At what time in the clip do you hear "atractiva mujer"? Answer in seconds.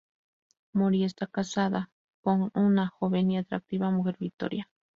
3.37-4.15